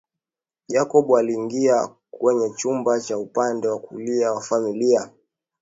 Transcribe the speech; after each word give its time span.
Jacob 0.67 1.13
aliingia 1.15 1.95
kwenye 2.11 2.49
chumba 2.49 2.99
cha 3.01 3.17
upande 3.17 3.67
wa 3.67 3.79
kulia 3.79 4.29
wa 4.29 4.35
mafaili 4.35 4.99